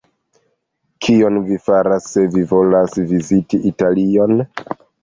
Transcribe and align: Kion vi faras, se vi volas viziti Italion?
Kion 1.07 1.37
vi 1.49 1.59
faras, 1.67 2.09
se 2.17 2.27
vi 2.37 2.45
volas 2.55 2.99
viziti 3.15 3.65
Italion? 3.75 4.47